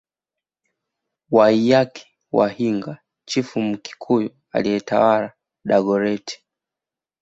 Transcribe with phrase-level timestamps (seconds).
[1.31, 5.33] Waiyaki wa Hinga chifu Mkikuyu aliyetawala
[5.65, 6.43] Dagoretti